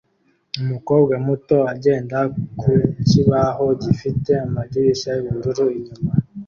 [0.61, 2.17] Umukobwa muto agenda
[2.59, 2.73] ku
[3.09, 6.11] kibaho gifite amadirishya yubururu inyuma